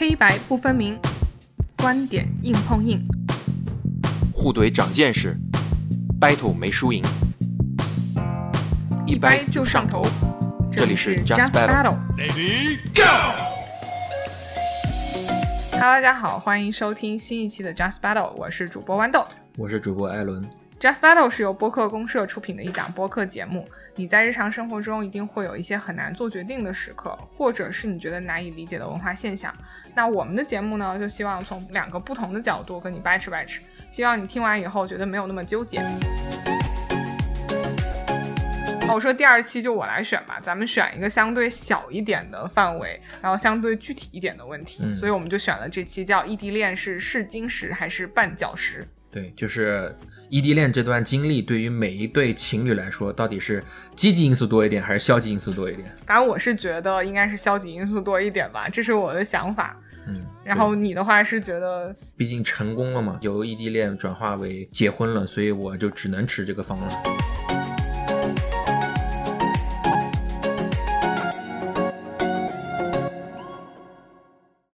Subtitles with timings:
[0.00, 0.96] 黑白不分明，
[1.78, 3.04] 观点硬碰硬，
[4.32, 5.36] 互怼长见识
[6.20, 7.02] ，battle 没输赢，
[9.04, 10.00] 一掰就上头。
[10.70, 19.26] 这里是 Just Just Battle Lady Go！Hello，大家好，欢迎收听新一期的 Just Battle，我是主播豌豆。
[19.56, 20.48] 我是主播艾伦。
[20.80, 23.68] Just Battle 是由播客公社出品的一档播客节目。
[23.96, 29.52] 你在日常生活中一定会有一些很难做决定的时刻，或者是你觉得难以理解的文化现象。
[29.96, 35.80] 那我们的节目呢，就希望从两个不同的角度跟你掰扯掰扯，希望你听完以后觉得没有那么纠结。
[38.86, 48.86] 哦我说第二期就我来选吧，咱们选一个相对小一点的范围，然后相对具体一点的问题，嗯所以我们就选了这期叫异地恋是试金石还是绊脚石？
[49.10, 49.94] 对，就是
[50.28, 53.62] 异地恋这段经历，对于每一对情侣来说，到底是
[53.96, 55.90] 积极因素多一点，还是消极因素多一点？
[56.06, 59.76] 反正我是觉得应该是消极因素多一点吧，这是我的想法。
[60.06, 67.37] 嗯，然后你的话是觉得，毕竟成功了嘛，由异地恋转化为结婚了，所以我就只能持这个方案。